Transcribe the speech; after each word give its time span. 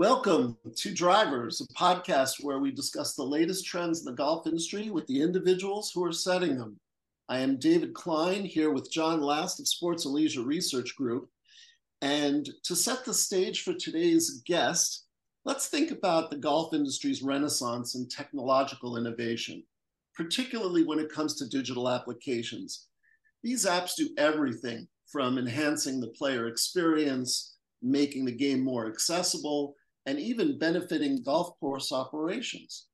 Welcome 0.00 0.56
to 0.76 0.94
Drivers, 0.94 1.60
a 1.60 1.74
podcast 1.74 2.42
where 2.42 2.58
we 2.58 2.70
discuss 2.70 3.14
the 3.14 3.22
latest 3.22 3.66
trends 3.66 3.98
in 3.98 4.06
the 4.06 4.16
golf 4.16 4.46
industry 4.46 4.88
with 4.88 5.06
the 5.08 5.20
individuals 5.20 5.92
who 5.92 6.02
are 6.02 6.10
setting 6.10 6.56
them. 6.56 6.80
I 7.28 7.40
am 7.40 7.58
David 7.58 7.92
Klein 7.92 8.46
here 8.46 8.70
with 8.70 8.90
Jon 8.90 9.20
Last 9.20 9.60
of 9.60 9.68
Sports 9.68 10.06
and 10.06 10.14
Leisure 10.14 10.40
Research 10.40 10.96
Group. 10.96 11.28
And 12.00 12.48
to 12.62 12.74
set 12.74 13.04
the 13.04 13.12
stage 13.12 13.62
for 13.62 13.74
today's 13.74 14.42
guest, 14.46 15.04
let's 15.44 15.66
think 15.66 15.90
about 15.90 16.30
the 16.30 16.38
golf 16.38 16.72
industry's 16.72 17.22
renaissance 17.22 17.94
in 17.94 18.08
technological 18.08 18.96
innovation, 18.96 19.62
particularly 20.16 20.82
when 20.82 20.98
it 20.98 21.12
comes 21.12 21.34
to 21.34 21.46
digital 21.46 21.90
applications. 21.90 22.86
These 23.42 23.66
apps 23.66 23.96
do 23.96 24.08
everything 24.16 24.88
from 25.12 25.36
enhancing 25.36 26.00
the 26.00 26.08
player 26.08 26.48
experience, 26.48 27.58
making 27.82 28.24
the 28.24 28.32
game 28.32 28.64
more 28.64 28.86
accessible, 28.86 29.74
and 30.10 30.18
even 30.18 30.58
benefiting 30.58 31.22
golf 31.22 31.56
course 31.60 31.92
operations. 31.92 32.86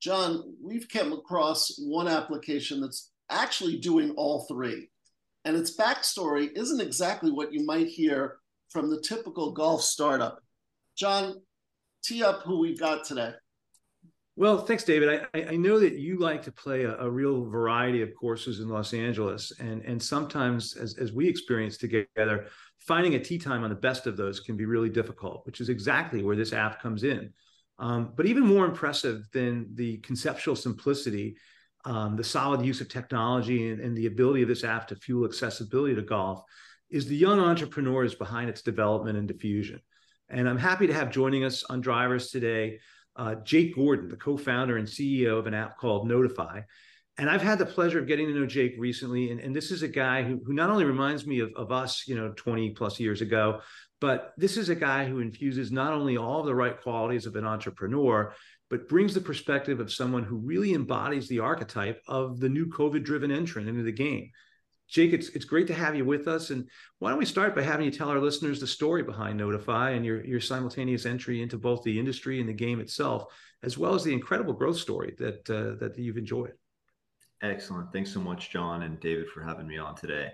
Jon, 0.00 0.54
we've 0.62 0.88
come 0.88 1.12
across 1.12 1.76
one 1.80 2.06
application 2.06 2.80
that's 2.80 3.10
actually 3.30 3.80
doing 3.80 4.12
all 4.12 4.46
three. 4.46 4.88
And 5.44 5.56
its 5.56 5.76
backstory 5.76 6.50
isn't 6.56 6.80
exactly 6.80 7.32
what 7.32 7.52
you 7.52 7.66
might 7.66 7.88
hear 7.88 8.36
from 8.70 8.90
the 8.90 9.00
typical 9.00 9.50
golf 9.50 9.82
startup. 9.82 10.38
Jon, 10.96 11.42
tee 12.04 12.22
up 12.22 12.42
who 12.42 12.60
we've 12.60 12.78
got 12.78 13.04
today. 13.04 13.32
Well, 14.34 14.64
thanks, 14.64 14.84
David. 14.84 15.26
I, 15.34 15.42
I 15.42 15.56
know 15.56 15.78
that 15.78 15.98
you 15.98 16.18
like 16.18 16.42
to 16.44 16.52
play 16.52 16.84
a, 16.84 16.96
a, 16.96 17.10
real 17.10 17.44
variety 17.44 18.00
of 18.00 18.14
courses 18.14 18.60
in 18.60 18.68
Los 18.68 18.94
Angeles, 18.94 19.52
and 19.60 19.82
and 19.82 20.02
sometimes, 20.02 20.74
as 20.74 20.96
as 20.96 21.12
we 21.12 21.28
experience 21.28 21.76
together, 21.76 22.46
finding 22.80 23.14
a 23.14 23.18
tee 23.18 23.38
time 23.38 23.62
on 23.62 23.68
the 23.68 23.76
best 23.76 24.06
of 24.06 24.16
those 24.16 24.40
can 24.40 24.56
be 24.56 24.64
really 24.64 24.88
difficult, 24.88 25.44
which 25.44 25.60
is 25.60 25.68
exactly 25.68 26.22
where 26.22 26.36
this 26.36 26.54
app 26.54 26.80
comes 26.80 27.04
in. 27.04 27.30
Um, 27.78 28.12
but 28.16 28.24
even 28.24 28.46
more 28.46 28.64
impressive 28.64 29.28
than 29.32 29.66
the 29.74 29.98
conceptual 29.98 30.56
simplicity, 30.56 31.36
um, 31.84 32.16
the 32.16 32.24
solid 32.24 32.64
use 32.64 32.80
of 32.80 32.88
technology, 32.88 33.68
and, 33.68 33.80
and 33.80 33.94
the 33.94 34.06
ability 34.06 34.40
of 34.40 34.48
this 34.48 34.64
app 34.64 34.88
to 34.88 34.96
fuel 34.96 35.26
accessibility 35.26 35.94
to 35.94 36.02
golf 36.02 36.42
is 36.88 37.06
the 37.06 37.16
young 37.16 37.38
entrepreneurs 37.38 38.14
behind 38.14 38.48
its 38.48 38.62
development 38.62 39.18
and 39.18 39.28
diffusion. 39.28 39.80
And 40.30 40.48
I'm 40.48 40.58
happy 40.58 40.86
to 40.86 40.94
have 40.94 41.10
joining 41.10 41.44
us 41.44 41.64
on 41.64 41.82
Drivers 41.82 42.30
today 42.30 42.78
uh, 43.16 43.36
Jake 43.36 43.74
Gordon, 43.74 44.08
the 44.08 44.16
co-founder 44.16 44.76
and 44.76 44.86
CEO 44.86 45.38
of 45.38 45.46
an 45.46 45.54
app 45.54 45.78
called 45.78 46.08
Noteefy. 46.08 46.64
And 47.18 47.28
I've 47.28 47.42
had 47.42 47.58
the 47.58 47.66
pleasure 47.66 47.98
of 47.98 48.06
getting 48.06 48.26
to 48.28 48.34
know 48.34 48.46
Jake 48.46 48.74
recently. 48.78 49.30
And, 49.30 49.40
and 49.40 49.54
this 49.54 49.70
is 49.70 49.82
a 49.82 49.88
guy 49.88 50.22
who, 50.22 50.40
who 50.44 50.54
not 50.54 50.70
only 50.70 50.84
reminds 50.84 51.26
me 51.26 51.40
of, 51.40 51.52
of 51.56 51.70
us, 51.70 52.04
you 52.06 52.14
know, 52.14 52.32
20 52.34 52.70
plus 52.70 52.98
years 52.98 53.20
ago, 53.20 53.60
but 54.00 54.32
this 54.36 54.56
is 54.56 54.68
a 54.68 54.74
guy 54.74 55.04
who 55.04 55.20
infuses 55.20 55.70
not 55.70 55.92
only 55.92 56.16
all 56.16 56.42
the 56.42 56.54
right 56.54 56.80
qualities 56.80 57.26
of 57.26 57.36
an 57.36 57.44
entrepreneur, 57.44 58.34
but 58.70 58.88
brings 58.88 59.12
the 59.12 59.20
perspective 59.20 59.78
of 59.78 59.92
someone 59.92 60.24
who 60.24 60.38
really 60.38 60.72
embodies 60.72 61.28
the 61.28 61.38
archetype 61.38 62.00
of 62.08 62.40
the 62.40 62.48
new 62.48 62.66
COVID 62.66 63.04
driven 63.04 63.30
entrant 63.30 63.68
into 63.68 63.82
the 63.82 63.92
game. 63.92 64.30
Jake, 64.88 65.12
it's, 65.12 65.30
it's 65.30 65.44
great 65.44 65.66
to 65.68 65.74
have 65.74 65.96
you 65.96 66.04
with 66.04 66.28
us. 66.28 66.50
And 66.50 66.68
why 66.98 67.10
don't 67.10 67.18
we 67.18 67.24
start 67.24 67.54
by 67.54 67.62
having 67.62 67.86
you 67.86 67.90
tell 67.90 68.10
our 68.10 68.20
listeners 68.20 68.60
the 68.60 68.66
story 68.66 69.02
behind 69.02 69.40
Noteefy 69.40 69.96
and 69.96 70.04
your, 70.04 70.24
your 70.24 70.40
simultaneous 70.40 71.06
entry 71.06 71.40
into 71.40 71.56
both 71.56 71.82
the 71.82 71.98
industry 71.98 72.40
and 72.40 72.48
the 72.48 72.52
game 72.52 72.78
itself, 72.78 73.32
as 73.62 73.78
well 73.78 73.94
as 73.94 74.04
the 74.04 74.12
incredible 74.12 74.52
growth 74.52 74.76
story 74.76 75.14
that, 75.18 75.48
uh, 75.48 75.78
that 75.80 75.98
you've 75.98 76.18
enjoyed. 76.18 76.52
Excellent. 77.42 77.92
Thanks 77.92 78.12
so 78.12 78.20
much, 78.20 78.50
Jon 78.50 78.82
and 78.82 79.00
David, 79.00 79.28
for 79.28 79.42
having 79.42 79.66
me 79.66 79.78
on 79.78 79.94
today. 79.94 80.32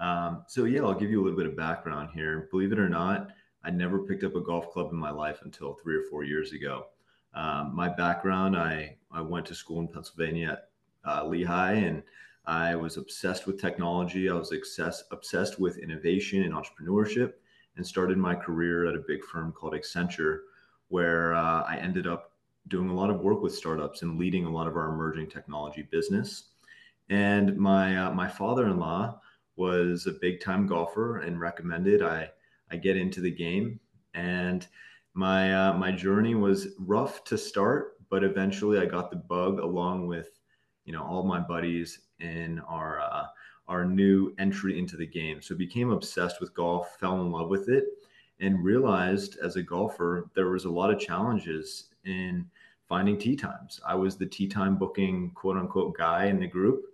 Um, 0.00 0.44
so, 0.48 0.64
yeah, 0.64 0.80
I'll 0.82 0.94
give 0.94 1.10
you 1.10 1.20
a 1.20 1.24
little 1.24 1.38
bit 1.38 1.46
of 1.46 1.56
background 1.56 2.10
here. 2.14 2.48
Believe 2.50 2.72
it 2.72 2.78
or 2.78 2.88
not, 2.88 3.28
I 3.62 3.70
never 3.70 3.98
picked 3.98 4.24
up 4.24 4.36
a 4.36 4.40
golf 4.40 4.70
club 4.72 4.90
in 4.90 4.98
my 4.98 5.10
life 5.10 5.40
until 5.44 5.74
three 5.74 5.96
or 5.96 6.04
four 6.10 6.24
years 6.24 6.52
ago. 6.52 6.86
Um, 7.34 7.72
my 7.74 7.88
background, 7.88 8.56
I, 8.56 8.96
I 9.12 9.20
went 9.20 9.46
to 9.46 9.54
school 9.54 9.80
in 9.80 9.88
Pennsylvania 9.88 10.58
at 11.04 11.10
uh, 11.10 11.26
Lehigh 11.26 11.74
and 11.74 12.02
I 12.48 12.74
was 12.74 12.96
obsessed 12.96 13.46
with 13.46 13.60
technology. 13.60 14.30
I 14.30 14.34
was 14.34 14.52
obsessed, 14.52 15.04
obsessed 15.10 15.60
with 15.60 15.76
innovation 15.76 16.44
and 16.44 16.54
entrepreneurship 16.54 17.34
and 17.76 17.86
started 17.86 18.16
my 18.16 18.34
career 18.34 18.86
at 18.86 18.94
a 18.94 19.04
big 19.06 19.22
firm 19.22 19.52
called 19.52 19.74
Accenture, 19.74 20.38
where 20.88 21.34
uh, 21.34 21.64
I 21.64 21.76
ended 21.76 22.06
up 22.06 22.32
doing 22.68 22.88
a 22.88 22.94
lot 22.94 23.10
of 23.10 23.20
work 23.20 23.42
with 23.42 23.54
startups 23.54 24.00
and 24.00 24.18
leading 24.18 24.46
a 24.46 24.50
lot 24.50 24.66
of 24.66 24.76
our 24.76 24.88
emerging 24.88 25.28
technology 25.28 25.86
business. 25.90 26.44
And 27.10 27.54
my, 27.58 28.06
uh, 28.06 28.14
my 28.14 28.26
father-in-law 28.26 29.20
was 29.56 30.06
a 30.06 30.12
big 30.12 30.40
time 30.40 30.66
golfer 30.66 31.18
and 31.18 31.38
recommended 31.38 32.00
I, 32.00 32.30
I 32.70 32.76
get 32.76 32.96
into 32.96 33.20
the 33.20 33.30
game. 33.30 33.78
And 34.14 34.66
my, 35.12 35.68
uh, 35.68 35.74
my 35.74 35.92
journey 35.92 36.34
was 36.34 36.68
rough 36.78 37.24
to 37.24 37.36
start, 37.36 37.98
but 38.08 38.24
eventually 38.24 38.78
I 38.78 38.86
got 38.86 39.10
the 39.10 39.16
bug 39.16 39.58
along 39.58 40.06
with 40.06 40.37
you 40.88 40.94
know 40.94 41.04
all 41.04 41.22
my 41.22 41.38
buddies 41.38 41.98
in 42.18 42.60
our 42.60 42.98
uh, 42.98 43.26
our 43.68 43.84
new 43.84 44.34
entry 44.38 44.78
into 44.78 44.96
the 44.96 45.06
game. 45.06 45.42
So 45.42 45.54
became 45.54 45.90
obsessed 45.90 46.40
with 46.40 46.54
golf, 46.54 46.96
fell 46.98 47.20
in 47.20 47.30
love 47.30 47.50
with 47.50 47.68
it, 47.68 47.84
and 48.40 48.64
realized 48.64 49.36
as 49.44 49.56
a 49.56 49.62
golfer 49.62 50.30
there 50.34 50.48
was 50.48 50.64
a 50.64 50.70
lot 50.70 50.90
of 50.90 50.98
challenges 50.98 51.90
in 52.06 52.46
finding 52.88 53.18
tee 53.18 53.36
times. 53.36 53.78
I 53.86 53.96
was 53.96 54.16
the 54.16 54.24
tee 54.24 54.48
time 54.48 54.78
booking 54.78 55.32
quote 55.34 55.58
unquote 55.58 55.94
guy 55.94 56.24
in 56.24 56.40
the 56.40 56.46
group, 56.46 56.86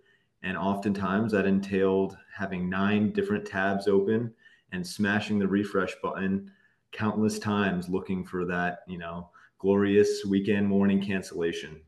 and 0.43 0.59
oftentimes 0.59 1.31
that 1.31 1.47
entailed 1.47 2.17
having 2.37 2.69
nine 2.69 3.13
different 3.13 3.47
tabs 3.47 3.87
open 3.87 4.35
and 4.73 4.85
smashing 4.85 5.39
the 5.39 5.47
refresh 5.47 5.95
button 6.03 6.51
countless 6.91 7.39
times 7.39 7.89
looking 7.89 8.25
for 8.25 8.45
that 8.45 8.81
you 8.89 8.99
know 8.99 9.31
glorious 9.61 10.25
weekend 10.25 10.67
morning 10.67 11.01
cancellation 11.01 11.81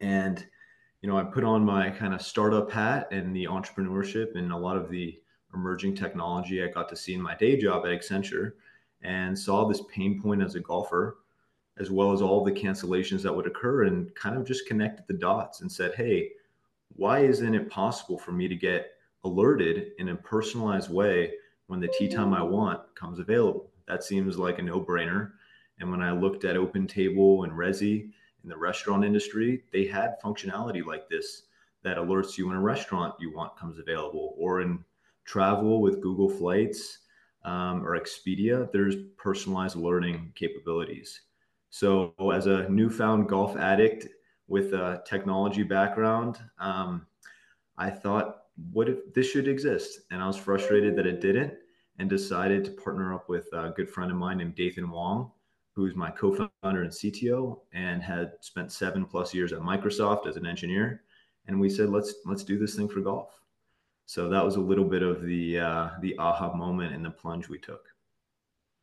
and 0.00 0.46
you 1.02 1.08
know, 1.08 1.16
I 1.16 1.24
put 1.24 1.44
on 1.44 1.64
my 1.64 1.90
kind 1.90 2.12
of 2.12 2.20
startup 2.20 2.70
hat 2.70 3.08
and 3.10 3.34
the 3.34 3.44
entrepreneurship 3.44 4.36
and 4.36 4.52
a 4.52 4.56
lot 4.56 4.76
of 4.76 4.90
the 4.90 5.18
emerging 5.54 5.94
technology 5.94 6.62
I 6.62 6.68
got 6.68 6.88
to 6.90 6.96
see 6.96 7.14
in 7.14 7.22
my 7.22 7.34
day 7.34 7.56
job 7.56 7.86
at 7.86 7.92
Accenture 7.92 8.52
and 9.02 9.38
saw 9.38 9.66
this 9.66 9.82
pain 9.92 10.20
point 10.20 10.42
as 10.42 10.54
a 10.54 10.60
golfer, 10.60 11.18
as 11.78 11.90
well 11.90 12.12
as 12.12 12.20
all 12.20 12.44
the 12.44 12.52
cancellations 12.52 13.22
that 13.22 13.34
would 13.34 13.46
occur, 13.46 13.84
and 13.84 14.14
kind 14.14 14.36
of 14.36 14.44
just 14.44 14.66
connected 14.66 15.06
the 15.08 15.14
dots 15.14 15.62
and 15.62 15.72
said, 15.72 15.94
hey, 15.94 16.30
why 16.96 17.20
isn't 17.20 17.54
it 17.54 17.70
possible 17.70 18.18
for 18.18 18.32
me 18.32 18.46
to 18.46 18.54
get 18.54 18.92
alerted 19.24 19.92
in 19.98 20.10
a 20.10 20.16
personalized 20.16 20.90
way 20.90 21.32
when 21.68 21.80
the 21.80 21.92
tee 21.98 22.08
time 22.08 22.34
I 22.34 22.42
want 22.42 22.94
comes 22.94 23.18
available? 23.18 23.70
That 23.88 24.04
seems 24.04 24.36
like 24.36 24.58
a 24.58 24.62
no 24.62 24.80
brainer. 24.80 25.32
And 25.78 25.90
when 25.90 26.02
I 26.02 26.12
looked 26.12 26.44
at 26.44 26.56
OpenTable 26.56 27.44
and 27.44 27.52
Resy, 27.54 28.10
in 28.42 28.48
the 28.48 28.56
restaurant 28.56 29.04
industry, 29.04 29.64
they 29.72 29.86
had 29.86 30.20
functionality 30.22 30.84
like 30.84 31.08
this 31.08 31.42
that 31.82 31.96
alerts 31.96 32.36
you 32.36 32.46
when 32.46 32.56
a 32.56 32.60
restaurant 32.60 33.14
you 33.18 33.34
want 33.34 33.56
comes 33.56 33.78
available, 33.78 34.34
or 34.36 34.60
in 34.60 34.84
travel 35.24 35.80
with 35.80 36.02
Google 36.02 36.28
Flights 36.28 36.98
um, 37.44 37.86
or 37.86 37.98
Expedia, 37.98 38.70
there's 38.72 38.96
personalized 39.16 39.76
alerting 39.76 40.32
capabilities. 40.34 41.22
So, 41.70 42.14
as 42.34 42.46
a 42.46 42.68
newfound 42.68 43.28
golf 43.28 43.56
addict 43.56 44.08
with 44.48 44.74
a 44.74 45.02
technology 45.06 45.62
background, 45.62 46.38
um, 46.58 47.06
I 47.78 47.88
thought, 47.88 48.42
what 48.72 48.88
if 48.88 49.14
this 49.14 49.30
should 49.30 49.48
exist? 49.48 50.00
And 50.10 50.20
I 50.20 50.26
was 50.26 50.36
frustrated 50.36 50.96
that 50.96 51.06
it 51.06 51.20
didn't 51.20 51.54
and 51.98 52.10
decided 52.10 52.64
to 52.64 52.70
partner 52.72 53.14
up 53.14 53.28
with 53.28 53.46
a 53.52 53.72
good 53.76 53.88
friend 53.88 54.10
of 54.10 54.16
mine 54.16 54.38
named 54.38 54.56
Dathan 54.56 54.90
Wong 54.90 55.30
who's 55.80 55.96
my 55.96 56.10
co-founder 56.10 56.82
and 56.82 56.90
CTO 56.90 57.60
and 57.72 58.02
had 58.02 58.32
spent 58.40 58.70
seven 58.70 59.04
plus 59.04 59.32
years 59.32 59.52
at 59.52 59.60
Microsoft 59.60 60.26
as 60.26 60.36
an 60.36 60.44
engineer. 60.44 61.02
And 61.46 61.58
we 61.58 61.70
said, 61.70 61.88
let's 61.88 62.14
let's 62.26 62.44
do 62.44 62.58
this 62.58 62.74
thing 62.74 62.88
for 62.88 63.00
golf. 63.00 63.30
So 64.04 64.28
that 64.28 64.44
was 64.44 64.56
a 64.56 64.60
little 64.60 64.84
bit 64.84 65.02
of 65.02 65.22
the 65.22 65.58
uh, 65.58 65.88
the 66.02 66.18
aha 66.18 66.52
moment 66.54 66.94
and 66.94 67.04
the 67.04 67.10
plunge 67.10 67.48
we 67.48 67.58
took. 67.58 67.80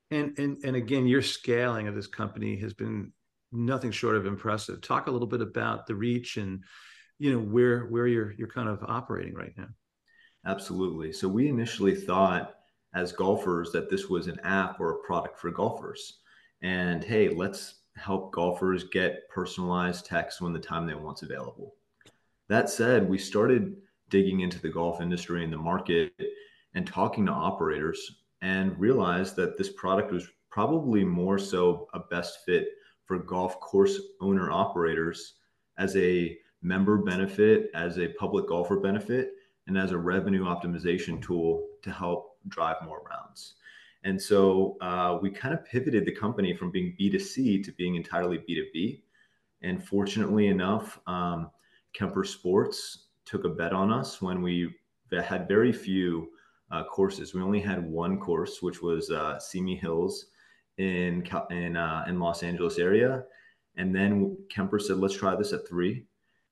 And 0.09 0.37
and 0.39 0.57
and 0.63 0.75
again, 0.75 1.05
your 1.05 1.21
scaling 1.21 1.87
of 1.87 1.93
this 1.93 2.07
company 2.07 2.57
has 2.57 2.73
been 2.73 3.11
nothing 3.51 3.91
short 3.91 4.15
of 4.15 4.25
impressive. 4.25 4.81
Talk 4.81 5.07
a 5.07 5.11
little 5.11 5.27
bit 5.27 5.41
about 5.41 5.85
the 5.85 5.95
reach 5.95 6.37
and 6.37 6.63
you 7.19 7.31
know 7.31 7.39
where 7.39 7.85
where 7.85 8.07
you're 8.07 8.31
you're 8.31 8.47
kind 8.47 8.69
of 8.69 8.83
operating 8.87 9.35
right 9.35 9.53
now. 9.55 9.69
Absolutely. 10.45 11.11
So 11.13 11.27
we 11.27 11.47
initially 11.47 11.93
thought 11.93 12.55
as 12.95 13.11
golfers 13.11 13.71
that 13.73 13.89
this 13.89 14.07
was 14.09 14.27
an 14.27 14.39
app 14.39 14.79
or 14.79 14.91
a 14.91 15.03
product 15.05 15.37
for 15.37 15.51
golfers 15.51 16.19
and 16.61 17.03
hey, 17.03 17.29
let's 17.29 17.75
help 17.95 18.31
golfers 18.31 18.83
get 18.85 19.27
personalized 19.29 20.05
text 20.05 20.41
when 20.41 20.53
the 20.53 20.59
time 20.59 20.85
they 20.85 20.93
want's 20.93 21.23
available. 21.23 21.75
That 22.47 22.69
said, 22.69 23.07
we 23.07 23.17
started 23.17 23.75
digging 24.09 24.39
into 24.39 24.61
the 24.61 24.69
golf 24.69 25.01
industry 25.01 25.43
and 25.43 25.51
the 25.51 25.57
market 25.57 26.13
and 26.73 26.87
talking 26.87 27.25
to 27.25 27.31
operators 27.31 28.23
and 28.41 28.79
realized 28.79 29.35
that 29.35 29.57
this 29.57 29.69
product 29.69 30.11
was 30.11 30.27
probably 30.49 31.03
more 31.03 31.37
so 31.37 31.87
a 31.93 31.99
best 31.99 32.45
fit 32.45 32.69
for 33.05 33.19
golf 33.19 33.59
course 33.59 33.99
owner 34.21 34.51
operators 34.51 35.35
as 35.77 35.95
a 35.95 36.37
member 36.61 36.97
benefit, 36.97 37.69
as 37.73 37.99
a 37.99 38.09
public 38.09 38.47
golfer 38.47 38.79
benefit, 38.79 39.33
and 39.67 39.77
as 39.77 39.91
a 39.91 39.97
revenue 39.97 40.45
optimization 40.45 41.21
tool 41.21 41.67
to 41.81 41.91
help 41.91 42.37
drive 42.47 42.77
more 42.83 43.01
rounds. 43.09 43.55
And 44.03 44.21
so 44.21 44.77
uh, 44.81 45.17
we 45.21 45.29
kind 45.29 45.53
of 45.53 45.65
pivoted 45.65 46.05
the 46.05 46.11
company 46.11 46.53
from 46.53 46.71
being 46.71 46.95
B2C 46.99 47.63
to 47.63 47.71
being 47.73 47.95
entirely 47.95 48.37
B2B. 48.37 49.01
And 49.61 49.83
fortunately 49.83 50.47
enough, 50.47 50.99
um, 51.07 51.49
Kemper 51.93 52.23
Sports 52.23 53.07
took 53.25 53.43
a 53.43 53.49
bet 53.49 53.73
on 53.73 53.91
us 53.91 54.21
when 54.21 54.41
we 54.41 54.73
had 55.23 55.47
very 55.47 55.73
few 55.73 56.29
uh, 56.71 56.83
courses. 56.83 57.33
We 57.33 57.41
only 57.41 57.61
had 57.61 57.83
one 57.83 58.19
course, 58.19 58.61
which 58.61 58.81
was 58.81 59.09
uh, 59.09 59.39
Simi 59.39 59.75
Hills 59.75 60.27
in 60.77 61.27
in 61.49 61.75
uh, 61.75 62.05
in 62.07 62.19
Los 62.19 62.43
Angeles 62.43 62.77
area, 62.77 63.23
and 63.77 63.95
then 63.95 64.37
Kemper 64.49 64.79
said, 64.79 64.97
"Let's 64.97 65.15
try 65.15 65.35
this 65.35 65.53
at 65.53 65.67
three. 65.67 66.05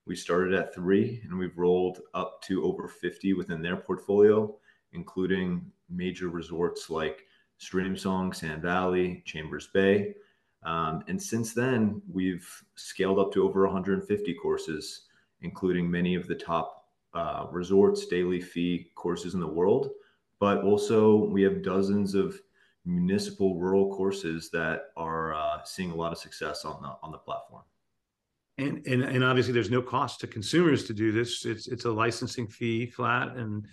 We 0.06 0.16
started 0.16 0.54
at 0.54 0.74
three, 0.74 1.22
and 1.24 1.38
we've 1.38 1.58
rolled 1.58 2.00
up 2.14 2.42
to 2.44 2.64
over 2.64 2.88
50 2.88 3.34
within 3.34 3.62
their 3.62 3.76
portfolio, 3.76 4.56
including 4.94 5.72
major 5.90 6.30
resorts 6.30 6.90
like 6.90 7.26
Streamsong, 7.60 8.36
Sand 8.36 8.62
Valley, 8.62 9.24
Chambers 9.26 9.68
Bay. 9.68 10.14
Um, 10.64 11.04
and 11.08 11.22
since 11.22 11.54
then, 11.54 12.02
we've 12.12 12.48
scaled 12.76 13.20
up 13.20 13.32
to 13.34 13.44
over 13.44 13.66
150 13.66 14.34
courses, 14.36 15.08
including 15.42 15.90
many 15.90 16.16
of 16.16 16.28
the 16.28 16.36
top 16.36 16.86
uh, 17.14 17.46
resorts, 17.52 18.08
daily 18.08 18.42
fee 18.42 18.92
courses 18.96 19.36
in 19.36 19.40
the 19.40 19.48
world. 19.48 19.92
But 20.40 20.64
also, 20.64 21.16
we 21.16 21.44
have 21.44 21.64
dozens 21.64 22.16
of 22.16 22.40
municipal 22.84 23.58
rural 23.60 23.96
courses 23.96 24.50
that 24.52 24.92
are 24.96 25.34
uh, 25.34 25.64
seeing 25.64 25.92
a 25.92 25.96
lot 25.96 26.12
of 26.12 26.18
success 26.18 26.66
on 26.66 26.82
the 26.82 26.96
on 27.02 27.12
the 27.12 27.18
platform. 27.18 27.64
And, 28.58 28.86
and 28.86 29.04
and 29.04 29.24
obviously, 29.24 29.54
there's 29.54 29.72
no 29.72 29.82
cost 29.82 30.20
to 30.22 30.28
consumers 30.28 30.86
to 30.86 30.94
do 30.94 31.12
this. 31.12 31.46
It's 31.46 31.68
it's 31.68 31.86
a 31.86 31.92
licensing 31.92 32.48
fee 32.48 32.88
flat, 32.88 33.36
and 33.36 33.68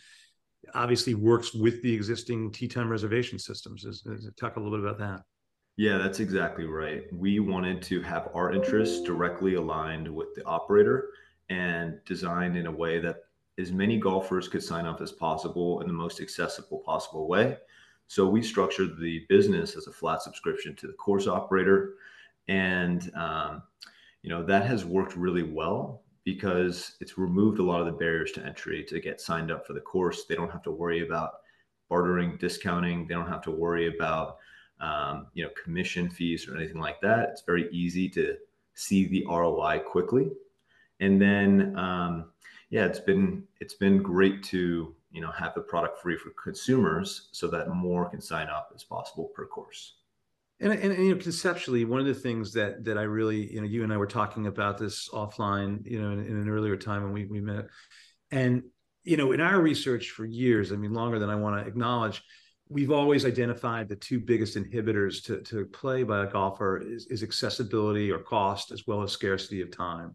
obviously 0.74 1.14
works 1.14 1.54
with 1.54 1.82
the 1.82 1.92
existing 1.92 2.52
tee 2.52 2.68
time 2.68 2.88
reservation 2.88 3.38
systems. 3.38 3.84
Is, 3.84 4.04
is, 4.06 4.28
talk 4.38 4.56
a 4.56 4.60
little 4.60 4.76
bit 4.76 4.84
about 4.84 4.98
that. 4.98 5.22
Yeah, 5.76 5.98
that's 5.98 6.20
exactly 6.20 6.66
right. 6.66 7.04
We 7.12 7.40
wanted 7.40 7.80
to 7.82 8.02
have 8.02 8.28
our 8.34 8.52
interests 8.52 9.02
directly 9.02 9.54
aligned 9.54 10.12
with 10.12 10.34
the 10.34 10.44
operator 10.44 11.08
and 11.48 11.98
designed 12.04 12.56
in 12.56 12.66
a 12.66 12.70
way 12.70 12.98
that 13.00 13.24
as 13.58 13.72
many 13.72 13.98
golfers 13.98 14.48
could 14.48 14.62
sign 14.62 14.86
up 14.86 15.00
as 15.00 15.12
possible 15.12 15.80
in 15.80 15.86
the 15.86 15.92
most 15.92 16.20
accessible 16.20 16.78
possible 16.80 17.26
way. 17.26 17.56
So 18.06 18.28
we 18.28 18.42
structured 18.42 18.98
the 18.98 19.24
business 19.28 19.76
as 19.76 19.86
a 19.86 19.92
flat 19.92 20.22
subscription 20.22 20.76
to 20.76 20.86
the 20.86 20.92
course 20.94 21.26
operator, 21.26 21.94
and 22.48 23.10
um, 23.14 23.62
you 24.22 24.28
know 24.28 24.42
that 24.44 24.66
has 24.66 24.84
worked 24.84 25.16
really 25.16 25.42
well 25.42 26.01
because 26.24 26.96
it's 27.00 27.18
removed 27.18 27.58
a 27.58 27.62
lot 27.62 27.80
of 27.80 27.86
the 27.86 27.92
barriers 27.92 28.32
to 28.32 28.44
entry 28.44 28.84
to 28.84 29.00
get 29.00 29.20
signed 29.20 29.50
up 29.50 29.66
for 29.66 29.72
the 29.72 29.80
course. 29.80 30.24
They 30.24 30.34
don't 30.34 30.52
have 30.52 30.62
to 30.64 30.70
worry 30.70 31.04
about 31.04 31.40
bartering, 31.88 32.36
discounting. 32.38 33.06
They 33.06 33.14
don't 33.14 33.28
have 33.28 33.42
to 33.42 33.50
worry 33.50 33.94
about 33.94 34.38
um, 34.80 35.26
you 35.34 35.44
know 35.44 35.50
commission 35.62 36.08
fees 36.08 36.48
or 36.48 36.56
anything 36.56 36.80
like 36.80 37.00
that. 37.00 37.30
It's 37.30 37.42
very 37.42 37.68
easy 37.72 38.08
to 38.10 38.36
see 38.74 39.06
the 39.06 39.24
ROI 39.28 39.80
quickly, 39.80 40.30
and 41.00 41.20
then 41.20 41.76
um, 41.76 42.30
yeah, 42.70 42.86
it's 42.86 43.00
been 43.00 43.44
it's 43.60 43.74
been 43.74 44.02
great 44.02 44.42
to 44.44 44.94
you 45.10 45.20
know 45.20 45.30
have 45.30 45.54
the 45.54 45.60
product 45.60 46.00
free 46.00 46.16
for 46.16 46.30
consumers 46.42 47.28
so 47.32 47.48
that 47.48 47.68
more 47.68 48.08
can 48.08 48.20
sign 48.20 48.48
up 48.48 48.72
as 48.74 48.82
possible 48.82 49.30
per 49.34 49.46
course. 49.46 49.94
And, 50.62 50.72
and, 50.72 50.92
and, 50.92 51.04
you 51.04 51.14
know, 51.14 51.20
conceptually, 51.20 51.84
one 51.84 51.98
of 51.98 52.06
the 52.06 52.14
things 52.14 52.52
that 52.52 52.84
that 52.84 52.96
I 52.96 53.02
really, 53.02 53.52
you 53.52 53.60
know, 53.60 53.66
you 53.66 53.82
and 53.82 53.92
I 53.92 53.96
were 53.96 54.06
talking 54.06 54.46
about 54.46 54.78
this 54.78 55.08
offline, 55.08 55.84
you 55.84 56.00
know, 56.00 56.12
in, 56.12 56.20
in, 56.24 56.36
an 56.36 56.48
earlier 56.48 56.76
time 56.76 57.02
when 57.02 57.12
we 57.12 57.26
we 57.26 57.40
met, 57.40 57.66
and 58.30 58.62
you 59.02 59.16
know, 59.16 59.32
in 59.32 59.40
our 59.40 59.60
research 59.60 60.10
for 60.10 60.24
years, 60.24 60.70
I 60.70 60.76
mean, 60.76 60.92
longer 60.92 61.18
than 61.18 61.30
I 61.30 61.34
want 61.34 61.60
to 61.60 61.68
acknowledge, 61.68 62.22
we've 62.68 62.92
always 62.92 63.26
identified 63.26 63.88
the 63.88 63.96
two 63.96 64.20
biggest 64.20 64.56
inhibitors 64.56 65.24
to 65.24 65.40
to 65.40 65.66
play 65.66 66.04
by 66.04 66.24
a 66.24 66.30
golfer 66.30 66.80
is, 66.80 67.06
is 67.06 67.24
accessibility 67.24 68.12
or 68.12 68.20
cost, 68.20 68.70
as 68.70 68.86
well 68.86 69.02
as 69.02 69.10
scarcity 69.10 69.62
of 69.62 69.76
time. 69.76 70.14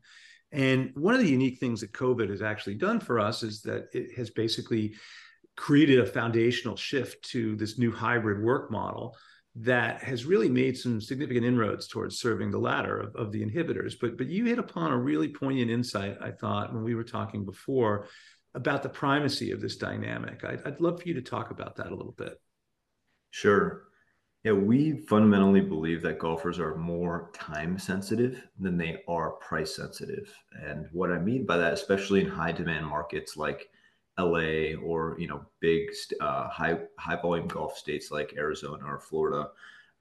And 0.54 0.92
one 0.96 1.14
of 1.14 1.20
the 1.20 1.30
unique 1.30 1.60
things 1.60 1.82
that 1.82 1.92
COVID 1.92 2.30
has 2.30 2.42
actually 2.42 2.76
done 2.76 3.02
for 3.02 3.20
us 3.20 3.44
is 3.44 3.62
that 3.64 3.88
it 3.92 4.16
has 4.16 4.30
basically 4.30 4.96
created 5.58 6.00
a 6.00 6.06
foundational 6.06 6.78
shift 6.78 7.22
to 7.32 7.58
this 7.58 7.78
new 7.78 7.92
hybrid 7.92 8.42
work 8.42 8.72
model 8.72 9.18
that 9.60 10.04
has 10.04 10.26
really 10.26 10.50
made 10.50 10.78
some 10.78 11.02
significant 11.02 11.46
inroads 11.46 11.88
towards 11.88 12.20
serving 12.20 12.52
the 12.52 12.60
latter 12.60 13.00
of, 13.00 13.16
of 13.16 13.32
the 13.32 13.44
inhibitors. 13.44 13.96
But 14.00 14.18
but 14.18 14.28
you 14.28 14.46
hit 14.46 14.60
upon 14.60 14.92
a 14.92 14.98
really 14.98 15.30
poignant 15.30 15.72
insight, 15.72 16.18
I 16.22 16.32
thought, 16.32 16.74
when 16.74 16.84
we 16.84 16.96
were 16.96 17.04
talking 17.04 17.46
before 17.46 18.08
about 18.54 18.84
the 18.84 18.90
primacy 18.90 19.52
of 19.52 19.62
this 19.62 19.78
dynamic. 19.78 20.44
I'd, 20.44 20.62
I'd 20.66 20.80
love 20.80 21.02
for 21.02 21.08
you 21.08 21.14
to 21.16 21.22
talk 21.22 21.52
about 21.52 21.76
that 21.78 21.88
a 21.88 21.96
little 21.96 22.16
bit. 22.18 22.40
Sure. 23.30 23.84
Yeah, 24.44 24.54
we 24.54 25.06
fundamentally 25.08 25.62
believe 25.62 26.02
that 26.04 26.20
golfers 26.20 26.60
are 26.60 26.76
more 26.76 27.32
time 27.34 27.78
sensitive 27.78 28.48
than 28.60 28.78
they 28.78 29.04
are 29.08 29.32
price 29.32 29.76
sensitive. 29.76 30.34
And 30.64 30.88
what 30.92 31.12
I 31.12 31.20
mean 31.20 31.46
by 31.46 31.58
that, 31.58 31.74
especially 31.74 32.22
in 32.22 32.30
high 32.30 32.52
demand 32.52 32.86
markets 32.86 33.36
like 33.36 33.70
LA 34.18 34.76
or 34.84 35.16
you 35.20 35.28
know 35.28 35.46
big 35.60 35.90
uh, 36.22 36.50
high 36.50 36.80
high 36.98 37.22
volume 37.22 37.48
golf 37.48 37.78
states 37.78 38.12
like 38.12 38.34
Arizona 38.38 38.84
or 38.86 39.00
Florida, 39.00 39.50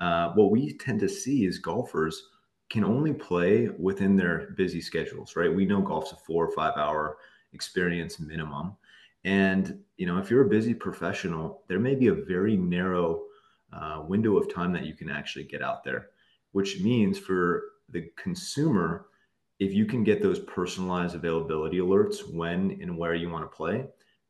uh, 0.00 0.30
what 0.32 0.50
we 0.50 0.72
tend 0.78 1.00
to 1.00 1.08
see 1.08 1.44
is 1.44 1.58
golfers 1.58 2.28
can 2.68 2.82
only 2.82 3.12
play 3.12 3.68
within 3.78 4.16
their 4.16 4.54
busy 4.56 4.80
schedules. 4.80 5.36
Right? 5.36 5.54
We 5.54 5.66
know 5.66 5.82
golf's 5.82 6.12
a 6.12 6.16
four 6.16 6.46
or 6.46 6.52
five 6.52 6.74
hour 6.76 7.18
experience 7.52 8.18
minimum, 8.18 8.76
and 9.24 9.78
you 9.98 10.06
know 10.06 10.18
if 10.18 10.30
you're 10.30 10.46
a 10.46 10.48
busy 10.48 10.72
professional, 10.72 11.62
there 11.68 11.80
may 11.80 11.94
be 11.94 12.08
a 12.08 12.14
very 12.14 12.56
narrow 12.56 13.22
uh, 13.72 14.02
window 14.08 14.38
of 14.38 14.52
time 14.52 14.72
that 14.72 14.86
you 14.86 14.94
can 14.94 15.10
actually 15.10 15.44
get 15.44 15.62
out 15.62 15.84
there, 15.84 16.08
which 16.52 16.80
means 16.80 17.18
for 17.18 17.64
the 17.90 18.10
consumer. 18.16 19.06
If 19.58 19.72
you 19.72 19.86
can 19.86 20.04
get 20.04 20.22
those 20.22 20.40
personalized 20.40 21.14
availability 21.14 21.78
alerts 21.78 22.30
when 22.30 22.78
and 22.82 22.98
where 22.98 23.14
you 23.14 23.30
want 23.30 23.50
to 23.50 23.56
play, 23.56 23.86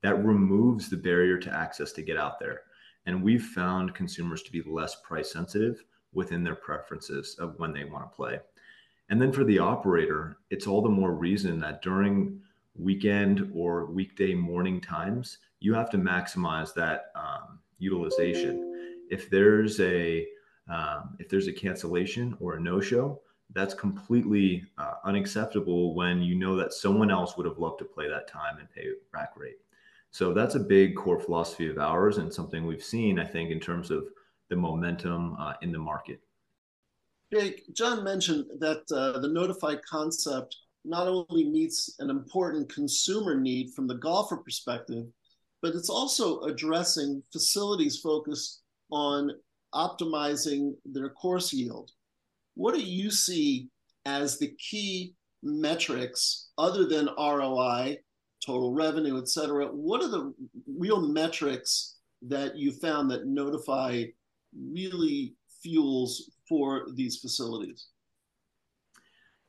that 0.06 0.24
removes 0.24 0.88
the 0.88 0.96
barrier 0.96 1.36
to 1.36 1.52
access 1.52 1.90
to 1.90 2.00
get 2.00 2.16
out 2.16 2.38
there. 2.38 2.60
And 3.06 3.24
we've 3.24 3.42
found 3.42 3.92
consumers 3.92 4.40
to 4.44 4.52
be 4.52 4.62
less 4.62 4.94
price 5.02 5.32
sensitive 5.32 5.82
within 6.12 6.44
their 6.44 6.54
preferences 6.54 7.34
of 7.40 7.58
when 7.58 7.72
they 7.72 7.82
want 7.82 8.04
to 8.04 8.16
play. 8.16 8.38
And 9.10 9.20
then 9.20 9.32
for 9.32 9.42
the 9.42 9.58
operator, 9.58 10.38
it's 10.48 10.68
all 10.68 10.80
the 10.80 10.88
more 10.88 11.12
reason 11.12 11.58
that 11.58 11.82
during 11.82 12.40
weekend 12.76 13.50
or 13.52 13.86
weekday 13.86 14.32
morning 14.32 14.80
times, 14.80 15.38
you 15.58 15.74
have 15.74 15.90
to 15.90 15.98
maximize 15.98 16.72
that 16.75 17.06
um, 17.16 17.58
utilization. 17.80 19.00
If 19.10 19.28
there's 19.28 19.80
a 19.80 20.25
um, 20.68 21.16
if 21.18 21.28
there's 21.28 21.48
a 21.48 21.52
cancellation 21.52 22.36
or 22.38 22.54
a 22.54 22.60
no-show, 22.60 23.20
that's 23.54 23.75
completely 23.75 24.64
uh, 24.78 24.94
unacceptable 25.04 25.96
when 25.96 26.22
you 26.22 26.36
know 26.36 26.54
that 26.54 26.72
someone 26.72 27.10
else 27.10 27.36
would 27.36 27.46
have 27.46 27.58
loved 27.58 27.80
to 27.80 27.84
play 27.84 28.08
that 28.08 28.28
time 28.28 28.58
and 28.58 28.70
pay 28.70 28.86
rack 29.12 29.32
rate. 29.36 29.58
So 30.10 30.32
that's 30.32 30.54
a 30.54 30.60
big 30.60 30.96
core 30.96 31.20
philosophy 31.20 31.68
of 31.68 31.78
ours 31.78 32.18
and 32.18 32.32
something 32.32 32.66
we've 32.66 32.82
seen, 32.82 33.18
I 33.18 33.25
think, 33.25 33.50
in 33.50 33.60
terms 33.60 33.90
of 33.90 34.04
the 34.48 34.56
momentum 34.56 35.36
uh, 35.38 35.54
in 35.62 35.72
the 35.72 35.78
market. 35.78 36.20
Jake, 37.32 37.64
Jon 37.75 38.04
mentioned 38.04 38.46
that 38.60 38.82
uh, 38.92 39.18
the 39.18 39.28
Noteefy 39.28 39.82
concept 39.82 40.56
not 40.84 41.08
only 41.08 41.44
meets 41.44 41.96
an 41.98 42.08
important 42.10 42.72
consumer 42.72 43.38
need 43.38 43.75
from 43.75 43.88
the 43.88 43.96
golfer 43.96 44.36
perspective, 44.36 45.06
but 45.60 45.75
it's 45.75 45.90
also 45.90 46.40
addressing 46.42 47.22
facilities 47.32 47.98
focused 47.98 48.62
on 48.92 49.32
optimizing 49.75 50.75
their 50.84 51.10
course 51.10 51.52
yield. 51.52 51.90
What 52.54 52.75
do 52.75 52.80
you 52.80 53.10
see 53.10 53.68
as 54.04 54.38
the 54.38 54.54
key 54.58 55.14
metrics 55.42 56.50
other 56.56 56.86
than 56.86 57.10
ROI 57.18 57.98
total 58.46 58.72
revenue, 58.72 59.18
et 59.18 59.28
cetera. 59.28 59.66
What 59.66 60.02
are 60.02 60.08
the 60.08 60.32
real 60.66 61.00
metrics 61.00 61.96
that 62.22 62.56
you 62.56 62.72
found 62.72 63.10
that 63.10 63.26
Noteefy 63.26 64.12
really 64.56 65.34
fuels 65.62 66.30
for 66.48 66.86
these 66.94 67.16
facilities? 67.16 67.88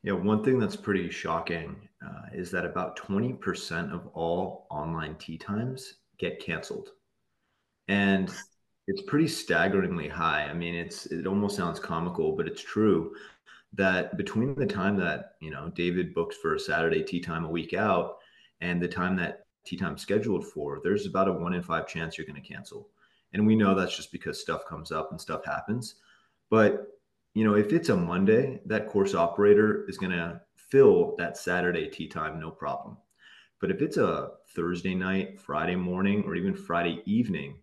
Yeah, 0.04 0.14
one 0.14 0.44
thing 0.44 0.60
that's 0.60 0.76
pretty 0.76 1.10
shocking 1.10 1.76
uh, 2.06 2.28
is 2.34 2.52
that 2.52 2.66
about 2.66 2.98
20% 2.98 3.94
of 3.94 4.08
all 4.14 4.68
online 4.70 5.16
tee 5.16 5.38
times 5.38 5.96
get 6.18 6.40
canceled. 6.40 6.90
And 7.88 8.34
it's 8.88 9.02
pretty 9.02 9.28
staggeringly 9.28 10.08
high. 10.08 10.44
I 10.44 10.54
mean, 10.54 10.76
it's 10.76 11.08
it 11.08 11.28
almost 11.28 11.56
sounds 11.56 11.80
comical, 11.80 12.36
but 12.36 12.48
it's 12.48 12.62
true 12.62 13.16
that 13.74 14.18
between 14.18 14.56
the 14.56 14.66
time 14.66 14.96
that, 14.98 15.34
you 15.42 15.52
know, 15.52 15.72
David 15.76 16.14
books 16.14 16.38
for 16.38 16.56
a 16.56 16.60
Saturday 16.60 17.04
tee 17.04 17.20
time 17.20 17.44
a 17.44 17.50
week 17.50 17.74
out 17.74 18.18
and 18.62 18.82
the 18.82 18.88
time 18.88 19.16
that 19.18 19.46
tee 19.66 19.78
time 19.78 19.98
scheduled 19.98 20.46
for, 20.46 20.80
there's 20.84 21.06
about 21.06 21.28
a 21.28 21.34
one 21.34 21.54
in 21.54 21.62
five 21.62 21.88
chance 21.88 22.18
you're 22.18 22.28
going 22.28 22.42
to 22.42 22.48
cancel. 22.48 22.90
And 23.34 23.46
we 23.46 23.56
know 23.56 23.76
that's 23.76 23.96
just 23.96 24.12
because 24.12 24.40
stuff 24.40 24.66
comes 24.66 24.92
up 24.92 25.12
and 25.12 25.20
stuff 25.20 25.46
happens. 25.46 25.96
But 26.50 26.88
you 27.34 27.44
know, 27.44 27.56
if 27.56 27.72
it's 27.72 27.90
a 27.90 27.96
Monday, 27.96 28.62
that 28.66 28.88
course 28.88 29.14
operator 29.14 29.86
is 29.88 29.98
going 29.98 30.12
to 30.12 30.42
fill 30.56 31.16
that 31.18 31.38
Saturday 31.38 31.88
tee 31.88 32.08
time, 32.08 32.40
no 32.40 32.50
problem. 32.50 32.98
But 33.60 33.72
if 33.72 33.82
it's 33.82 33.98
a 33.98 34.32
Thursday 34.56 34.96
night, 34.96 35.40
Friday 35.40 35.76
morning, 35.76 36.24
or 36.26 36.36
even 36.36 36.56
Friday 36.56 37.02
evening, 37.06 37.56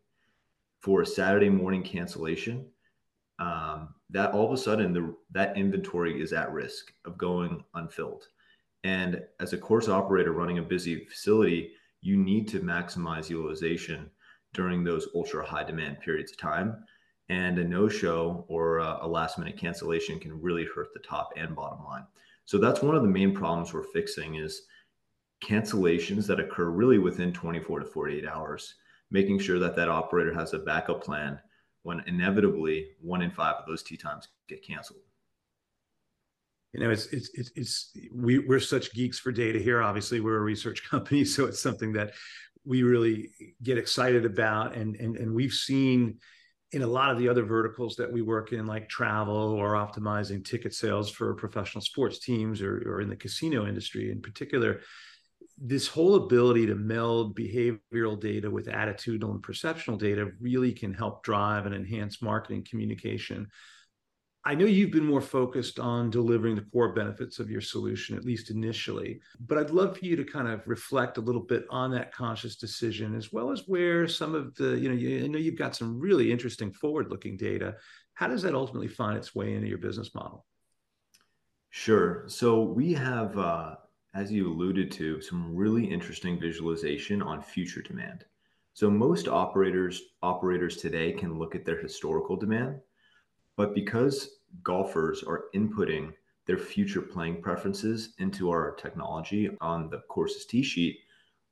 for 0.81 1.01
a 1.01 1.07
Saturday 1.07 1.49
morning 1.49 1.83
cancellation, 1.83 2.67
um, 3.39 3.95
that 4.11 4.33
all 4.33 4.47
of 4.47 4.53
a 4.53 4.57
sudden 4.57 4.93
the 4.93 5.17
that 5.33 5.57
inventory 5.57 6.21
is 6.21 6.33
at 6.33 6.53
risk 6.53 6.93
of 7.05 7.19
going 7.19 7.65
unfilled. 7.75 8.29
And 8.85 9.23
as 9.41 9.55
a 9.55 9.59
course 9.59 9.89
operator 9.89 10.33
running 10.33 10.59
a 10.59 10.63
busy 10.63 11.07
facility, 11.07 11.73
you 12.03 12.17
need 12.17 12.47
to 12.49 12.61
maximize 12.61 13.31
utilization 13.31 14.11
during 14.53 14.85
those 14.85 15.09
ultra 15.15 15.45
high 15.45 15.65
demand 15.65 16.01
periods 16.01 16.31
of 16.31 16.39
time. 16.39 16.85
And 17.31 17.59
a 17.59 17.65
no 17.65 17.89
show 17.89 18.45
or 18.49 18.79
a 18.79 19.07
last 19.07 19.39
minute 19.39 19.57
cancellation 19.57 20.21
can 20.21 20.41
really 20.41 20.67
hurt 20.67 20.93
the 20.93 21.01
top 21.01 21.33
and 21.37 21.57
bottom 21.57 21.83
line. 21.83 22.05
So 22.45 22.59
that's 22.59 22.83
one 22.83 22.95
of 22.95 23.03
the 23.03 23.09
main 23.09 23.35
problems 23.35 23.73
we're 23.73 23.83
fixing 23.83 24.35
is 24.35 24.63
cancellations 25.43 26.27
that 26.27 26.39
occur 26.39 26.69
really 26.69 26.99
within 26.99 27.33
24 27.33 27.81
to 27.81 27.87
48 27.87 28.27
hours, 28.27 28.75
making 29.11 29.39
sure 29.39 29.59
that 29.59 29.75
that 29.77 29.89
operator 29.89 30.35
has 30.35 30.53
a 30.53 30.59
backup 30.59 31.03
plan 31.03 31.39
when 31.85 32.03
inevitably 32.07 32.89
one 33.01 33.23
in 33.23 33.31
five 33.31 33.57
of 33.57 33.67
those 33.67 33.83
tee 33.83 33.97
times 33.97 34.29
get 34.47 34.63
canceled. 34.63 35.01
You 36.75 36.81
know, 36.81 36.91
it's 36.91 37.07
it's 37.07 37.31
it's, 37.35 37.51
it's 37.55 37.97
we 38.13 38.41
we're 38.41 38.61
such 38.61 38.93
geeks 38.93 39.19
for 39.19 39.31
data 39.31 39.59
here. 39.59 39.81
Obviously, 39.81 40.21
we're 40.21 40.37
a 40.37 40.41
research 40.41 40.83
company, 40.91 41.25
so 41.25 41.47
it's 41.47 41.63
something 41.63 41.93
that 41.93 42.13
we 42.65 42.83
really 42.83 43.31
get 43.63 43.79
excited 43.79 44.25
about, 44.25 44.75
and 44.75 44.97
and 44.97 45.17
and 45.17 45.33
we've 45.33 45.53
seen 45.53 46.19
in 46.73 46.83
a 46.83 46.87
lot 46.87 47.13
of 47.13 47.19
the 47.19 47.29
other 47.29 47.45
verticals 47.45 47.95
that 47.95 48.13
we 48.13 48.21
work 48.21 48.53
in, 48.53 48.67
like 48.67 48.89
travel 48.89 49.37
or 49.37 49.75
optimizing 49.75 50.45
ticket 50.45 50.75
sales 50.75 51.09
for 51.09 51.33
professional 51.35 51.81
sports 51.81 52.19
teams 52.19 52.61
or, 52.61 52.83
or 52.85 53.01
in 53.01 53.09
the 53.09 53.15
casino 53.15 53.69
industry 53.69 54.11
in 54.11 54.21
particular, 54.21 54.81
this 55.57 55.87
whole 55.87 56.17
ability 56.17 56.67
to 56.67 56.75
meld 56.75 57.39
behavioral 57.39 58.21
data 58.21 58.51
with 58.51 58.67
attitudinal 58.67 59.31
and 59.31 59.43
perceptual 59.43 59.97
data 59.97 60.31
really 60.41 60.73
can 60.73 60.93
help 60.93 61.23
drive 61.23 61.65
and 61.65 61.77
enhance 61.77 62.21
marketing 62.21 62.67
communication. 62.69 63.47
I 64.47 64.55
know 64.55 64.67
you've 64.67 64.91
been 64.91 65.07
more 65.07 65.23
focused 65.23 65.79
on 65.79 66.11
delivering 66.11 66.55
the 66.55 66.67
core 66.73 66.93
benefits 66.93 67.39
of 67.39 67.51
your 67.51 67.63
solution, 67.63 68.17
at 68.17 68.27
least 68.27 68.51
initially, 68.51 69.21
but 69.41 69.57
I'd 69.57 69.71
love 69.71 69.97
for 69.97 70.05
you 70.05 70.17
to 70.17 70.25
kind 70.25 70.49
of 70.49 70.67
reflect 70.67 71.17
a 71.17 71.23
little 71.23 71.41
bit 71.41 71.65
on 71.71 71.91
that 71.93 72.13
conscious 72.13 72.57
decision, 72.57 73.17
as 73.17 73.33
well 73.33 73.51
as 73.51 73.63
where 73.67 74.07
some 74.07 74.35
of 74.35 74.55
the, 74.57 74.79
you 74.79 74.91
know, 74.91 74.95
you, 74.95 75.25
I 75.25 75.29
know 75.29 75.39
you've 75.39 75.57
got 75.57 75.75
some 75.75 75.99
really 75.99 76.31
interesting 76.31 76.73
forward 76.73 77.11
looking 77.11 77.39
data. 77.39 77.77
How 78.13 78.29
does 78.29 78.43
that 78.43 78.55
ultimately 78.55 78.89
find 78.89 79.17
its 79.17 79.35
way 79.35 79.55
into 79.55 79.69
your 79.69 79.79
business 79.79 80.15
model? 80.15 80.45
Sure. 81.71 82.25
So 82.29 82.63
we 82.63 82.93
have 82.93 83.37
uh, 83.39 83.77
as 84.15 84.31
you 84.31 84.51
alluded 84.51 84.93
to, 84.93 85.21
some 85.21 85.55
really 85.55 85.85
interesting 85.85 86.39
visualization 86.39 87.21
on 87.21 87.43
future 87.43 87.83
demand. 87.83 88.25
So 88.73 88.89
most 88.89 89.29
operators 89.29 90.01
operators 90.23 90.77
today 90.77 91.13
can 91.13 91.39
look 91.39 91.55
at 91.55 91.65
their 91.65 91.81
historical 91.81 92.37
demand, 92.37 92.81
but 93.57 93.75
because 93.75 94.39
golfers 94.63 95.23
are 95.23 95.45
inputting 95.55 96.13
their 96.47 96.59
future 96.59 97.01
playing 97.01 97.41
preferences 97.41 98.15
into 98.19 98.51
our 98.51 98.75
technology 98.75 99.51
on 99.61 99.89
the 99.89 100.03
course's 100.09 100.47
tee 100.47 100.63
sheet, 100.63 100.99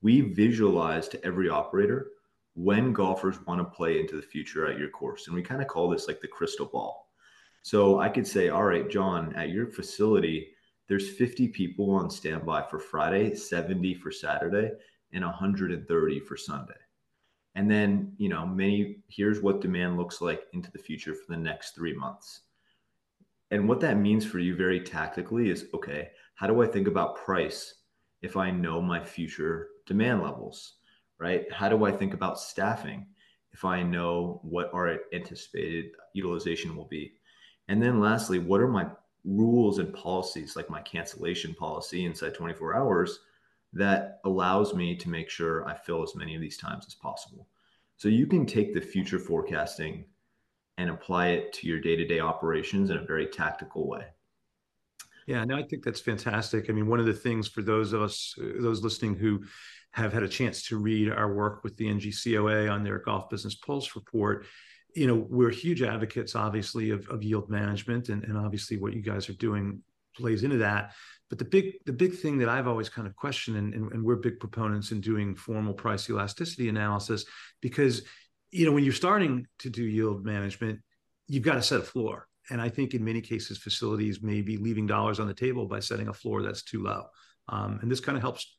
we 0.02 0.20
visualize 0.20 1.08
to 1.08 1.24
every 1.24 1.48
operator 1.48 2.08
when 2.54 2.92
golfers 2.92 3.44
want 3.46 3.60
to 3.60 3.76
play 3.76 4.00
into 4.00 4.16
the 4.16 4.22
future 4.22 4.66
at 4.66 4.78
your 4.78 4.90
course. 4.90 5.26
And 5.26 5.34
we 5.34 5.42
kind 5.42 5.62
of 5.62 5.68
call 5.68 5.88
this 5.88 6.08
like 6.08 6.20
the 6.20 6.28
crystal 6.28 6.66
ball. 6.66 7.08
So 7.62 8.00
I 8.00 8.08
could 8.08 8.26
say, 8.26 8.48
all 8.48 8.64
right, 8.64 8.90
Jon, 8.90 9.32
at 9.34 9.50
your 9.50 9.68
facility, 9.68 10.48
there's 10.88 11.10
50 11.10 11.48
people 11.48 11.92
on 11.92 12.10
standby 12.10 12.66
for 12.68 12.78
Friday, 12.78 13.34
70 13.34 13.94
for 13.94 14.10
Saturday, 14.10 14.72
and 15.12 15.24
130 15.24 16.20
for 16.20 16.36
Sunday. 16.36 16.74
And 17.54 17.70
then, 17.70 18.14
you 18.16 18.28
know, 18.28 18.46
many 18.46 18.98
here's 19.08 19.42
what 19.42 19.60
demand 19.60 19.96
looks 19.96 20.20
like 20.20 20.44
into 20.52 20.70
the 20.70 20.78
future 20.78 21.14
for 21.14 21.30
the 21.30 21.36
next 21.36 21.74
three 21.74 21.94
months. 21.94 22.42
And 23.50 23.68
what 23.68 23.80
that 23.80 23.98
means 23.98 24.24
for 24.24 24.38
you 24.38 24.56
very 24.56 24.80
tactically 24.80 25.50
is 25.50 25.66
okay, 25.74 26.10
how 26.34 26.46
do 26.46 26.62
I 26.62 26.66
think 26.66 26.88
about 26.88 27.16
price 27.16 27.74
if 28.22 28.36
I 28.36 28.50
know 28.50 28.80
my 28.80 29.04
future 29.04 29.68
demand 29.86 30.22
levels, 30.22 30.74
right? 31.18 31.50
How 31.52 31.68
do 31.68 31.84
I 31.84 31.92
think 31.92 32.14
about 32.14 32.40
staffing 32.40 33.06
if 33.52 33.64
I 33.64 33.82
know 33.82 34.40
what 34.42 34.72
our 34.72 35.00
anticipated 35.12 35.90
utilization 36.14 36.74
will 36.74 36.86
be? 36.86 37.14
And 37.68 37.82
then 37.82 38.00
lastly, 38.00 38.38
what 38.38 38.62
are 38.62 38.68
my 38.68 38.86
rules 39.24 39.78
and 39.78 39.92
policies 39.94 40.56
like 40.56 40.70
my 40.70 40.80
cancellation 40.80 41.54
policy 41.54 42.06
inside 42.06 42.34
24 42.34 42.74
hours 42.74 43.20
that 43.72 44.20
allows 44.24 44.74
me 44.74 44.96
to 44.96 45.08
make 45.08 45.30
sure 45.30 45.66
I 45.66 45.74
fill 45.74 46.02
as 46.02 46.14
many 46.14 46.34
of 46.34 46.40
these 46.40 46.56
times 46.56 46.84
as 46.86 46.94
possible. 46.94 47.48
So 47.96 48.08
you 48.08 48.26
can 48.26 48.46
take 48.46 48.74
the 48.74 48.80
future 48.80 49.18
forecasting 49.18 50.04
and 50.78 50.90
apply 50.90 51.28
it 51.28 51.52
to 51.54 51.66
your 51.66 51.80
day-to-day 51.80 52.20
operations 52.20 52.90
in 52.90 52.96
a 52.96 53.04
very 53.04 53.26
tactical 53.26 53.88
way. 53.88 54.04
Yeah, 55.26 55.44
no, 55.44 55.56
I 55.56 55.62
think 55.62 55.84
that's 55.84 56.00
fantastic. 56.00 56.68
I 56.68 56.72
mean, 56.72 56.88
one 56.88 56.98
of 56.98 57.06
the 57.06 57.12
things 57.12 57.46
for 57.46 57.62
those 57.62 57.92
of 57.92 58.02
us, 58.02 58.34
uh, 58.40 58.60
those 58.60 58.82
listening 58.82 59.14
who 59.14 59.44
have 59.92 60.12
had 60.12 60.22
a 60.22 60.28
chance 60.28 60.62
to 60.64 60.78
read 60.78 61.10
our 61.10 61.32
work 61.32 61.62
with 61.62 61.76
the 61.76 61.86
NGCOA 61.86 62.72
on 62.72 62.82
their 62.82 62.98
Golf 62.98 63.30
Business 63.30 63.54
Pulse 63.54 63.94
report 63.94 64.46
you 64.94 65.06
know 65.06 65.26
we're 65.28 65.50
huge 65.50 65.82
advocates 65.82 66.34
obviously 66.34 66.90
of, 66.90 67.08
of 67.08 67.22
yield 67.22 67.48
management 67.48 68.08
and, 68.08 68.24
and 68.24 68.36
obviously 68.36 68.76
what 68.76 68.92
you 68.92 69.00
guys 69.00 69.28
are 69.28 69.34
doing 69.34 69.80
plays 70.16 70.42
into 70.42 70.58
that. 70.58 70.92
But 71.28 71.38
the 71.38 71.44
big 71.44 71.74
the 71.86 71.92
big 71.94 72.14
thing 72.14 72.36
that 72.38 72.50
i've 72.50 72.68
always 72.68 72.90
kind 72.90 73.08
of 73.08 73.16
questioned 73.16 73.56
and, 73.56 73.72
and, 73.72 73.90
and 73.92 74.04
we're 74.04 74.16
big 74.16 74.38
proponents 74.38 74.92
in 74.92 75.00
doing 75.00 75.34
formal 75.34 75.72
price 75.72 76.10
elasticity 76.10 76.68
analysis 76.68 77.24
because 77.62 78.02
you 78.50 78.66
know 78.66 78.72
when 78.72 78.84
you're 78.84 78.92
starting 78.92 79.46
to 79.60 79.70
do 79.70 79.82
yield 79.82 80.26
management 80.26 80.78
you've 81.28 81.42
got 81.42 81.54
to 81.54 81.62
set 81.62 81.80
a 81.80 81.82
floor. 81.82 82.26
And 82.50 82.60
i 82.60 82.68
think 82.68 82.92
in 82.92 83.02
many 83.02 83.22
cases 83.22 83.56
facilities 83.56 84.22
may 84.22 84.42
be 84.42 84.58
leaving 84.58 84.86
dollars 84.86 85.20
on 85.20 85.26
the 85.26 85.32
table 85.32 85.66
by 85.66 85.80
setting 85.80 86.08
a 86.08 86.12
floor 86.12 86.42
that's 86.42 86.62
too 86.62 86.82
low. 86.82 87.04
Um, 87.48 87.78
and 87.80 87.90
this 87.90 88.00
kind 88.00 88.16
of 88.16 88.22
helps 88.22 88.58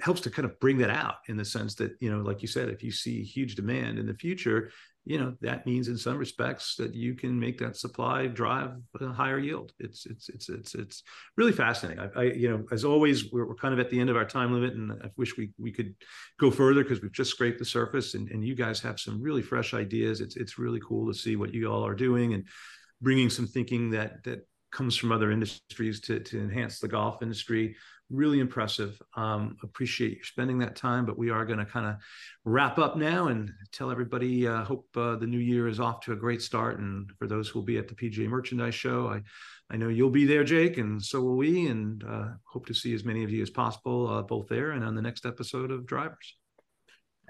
helps 0.00 0.22
to 0.22 0.30
kind 0.30 0.46
of 0.46 0.58
bring 0.58 0.78
that 0.78 0.90
out 0.90 1.16
in 1.28 1.36
the 1.36 1.44
sense 1.44 1.74
that 1.74 1.92
you 2.00 2.10
know 2.10 2.22
like 2.22 2.42
you 2.42 2.48
said 2.48 2.68
if 2.68 2.82
you 2.82 2.90
see 2.90 3.22
huge 3.22 3.54
demand 3.54 3.98
in 3.98 4.06
the 4.06 4.14
future 4.14 4.70
you 5.04 5.18
know 5.18 5.34
that 5.40 5.66
means 5.66 5.88
in 5.88 5.96
some 5.96 6.16
respects 6.16 6.76
that 6.76 6.94
you 6.94 7.14
can 7.14 7.38
make 7.38 7.58
that 7.58 7.76
supply 7.76 8.26
drive 8.26 8.70
a 9.00 9.08
higher 9.08 9.38
yield. 9.38 9.72
It's 9.80 10.06
it's 10.06 10.28
it's 10.28 10.48
it's 10.48 10.74
it's 10.74 11.02
really 11.36 11.52
fascinating. 11.52 12.04
I, 12.14 12.20
I 12.20 12.22
you 12.24 12.48
know 12.48 12.64
as 12.70 12.84
always 12.84 13.32
we're, 13.32 13.46
we're 13.46 13.56
kind 13.56 13.74
of 13.74 13.80
at 13.80 13.90
the 13.90 13.98
end 13.98 14.10
of 14.10 14.16
our 14.16 14.24
time 14.24 14.52
limit 14.52 14.74
and 14.74 14.92
i 14.92 15.10
wish 15.16 15.36
we 15.36 15.50
we 15.58 15.72
could 15.72 15.94
go 16.38 16.50
further 16.50 16.82
because 16.82 17.02
we've 17.02 17.12
just 17.12 17.32
scraped 17.32 17.58
the 17.58 17.64
surface 17.64 18.14
and, 18.14 18.30
and 18.30 18.44
you 18.44 18.54
guys 18.54 18.80
have 18.80 19.00
some 19.00 19.20
really 19.20 19.42
fresh 19.42 19.74
ideas. 19.74 20.20
It's 20.20 20.36
it's 20.36 20.58
really 20.58 20.80
cool 20.86 21.08
to 21.08 21.18
see 21.18 21.34
what 21.34 21.52
you 21.52 21.70
all 21.70 21.84
are 21.84 21.94
doing 21.94 22.34
and 22.34 22.46
bringing 23.00 23.28
some 23.28 23.48
thinking 23.48 23.90
that 23.90 24.22
that 24.24 24.46
comes 24.72 24.96
from 24.96 25.12
other 25.12 25.30
industries 25.30 26.00
to 26.00 26.20
to 26.20 26.40
enhance 26.40 26.80
the 26.80 26.88
golf 26.88 27.22
industry 27.22 27.76
really 28.12 28.40
impressive. 28.40 29.00
Um, 29.16 29.56
appreciate 29.62 30.18
you 30.18 30.22
spending 30.22 30.58
that 30.58 30.76
time, 30.76 31.06
but 31.06 31.18
we 31.18 31.30
are 31.30 31.44
going 31.44 31.58
to 31.58 31.64
kind 31.64 31.86
of 31.86 31.96
wrap 32.44 32.78
up 32.78 32.96
now 32.96 33.28
and 33.28 33.50
tell 33.72 33.90
everybody. 33.90 34.46
Uh, 34.46 34.62
hope 34.64 34.86
uh, 34.96 35.16
the 35.16 35.26
new 35.26 35.38
year 35.38 35.66
is 35.66 35.80
off 35.80 36.00
to 36.02 36.12
a 36.12 36.16
great 36.16 36.42
start. 36.42 36.78
And 36.78 37.10
for 37.18 37.26
those 37.26 37.48
who 37.48 37.58
will 37.58 37.66
be 37.66 37.78
at 37.78 37.88
the 37.88 37.94
PGA 37.94 38.28
Merchandise 38.28 38.74
Show, 38.74 39.08
I 39.08 39.22
I 39.70 39.76
know 39.78 39.88
you'll 39.88 40.10
be 40.10 40.26
there, 40.26 40.44
Jake, 40.44 40.76
and 40.76 41.02
so 41.02 41.22
will 41.22 41.36
we. 41.36 41.66
And 41.66 42.04
uh, 42.04 42.28
hope 42.44 42.66
to 42.66 42.74
see 42.74 42.94
as 42.94 43.04
many 43.04 43.24
of 43.24 43.30
you 43.30 43.42
as 43.42 43.50
possible, 43.50 44.06
uh, 44.08 44.22
both 44.22 44.48
there 44.48 44.72
and 44.72 44.84
on 44.84 44.94
the 44.94 45.02
next 45.02 45.24
episode 45.24 45.70
of 45.70 45.86
Drivers. 45.86 46.36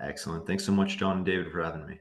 Excellent. 0.00 0.46
Thanks 0.46 0.64
so 0.64 0.72
much, 0.72 0.99
Jon 0.99 1.18
and 1.18 1.26
David, 1.26 1.52
for 1.52 1.62
having 1.62 1.87
me. 1.87 2.00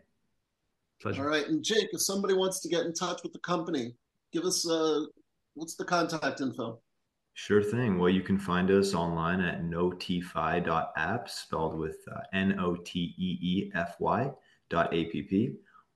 Pleasure. 1.00 1.24
All 1.24 1.30
right, 1.30 1.48
and 1.48 1.64
Jake, 1.64 1.90
if 1.92 2.02
somebody 2.02 2.34
wants 2.34 2.60
to 2.62 2.70
get 2.70 2.86
in 2.86 2.94
touch 2.94 3.22
with 3.24 3.34
the 3.34 3.40
company, 3.40 3.94
give 4.34 4.44
us 4.44 4.68
uh, 4.68 5.02
what's 5.54 5.76
the 5.76 5.86
contact 5.86 6.42
info. 6.42 6.80
Sure 7.34 7.64
thing. 7.64 7.98
Well, 7.98 8.10
you 8.10 8.22
can 8.22 8.38
find 8.38 8.70
us 8.70 8.94
online 8.94 9.40
at 9.40 9.64
noteefy.app, 9.64 11.30
spelled 11.30 11.78
with 11.78 11.98
uh, 12.12 12.20
N 12.34 12.60
O 12.60 12.76
T 12.76 13.16
E 13.18 13.38
E 13.42 13.72
F 13.74 13.96
Y 14.00 14.30
dot 14.70 14.94
app, 14.94 15.50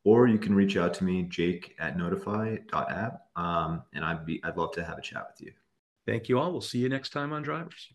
or 0.05 0.27
you 0.27 0.37
can 0.37 0.55
reach 0.55 0.77
out 0.77 0.93
to 0.95 1.03
me, 1.03 1.23
Jake 1.23 1.75
at 1.79 1.97
noteefy.app, 1.97 3.21
um, 3.35 3.83
and 3.93 4.05
I'd 4.05 4.25
be 4.25 4.41
I'd 4.43 4.57
love 4.57 4.71
to 4.73 4.83
have 4.83 4.97
a 4.97 5.01
chat 5.01 5.27
with 5.31 5.47
you. 5.47 5.53
Thank 6.05 6.29
you 6.29 6.39
all. 6.39 6.51
We'll 6.51 6.61
see 6.61 6.79
you 6.79 6.89
next 6.89 7.09
time 7.09 7.33
on 7.33 7.41
Drivers. 7.41 7.89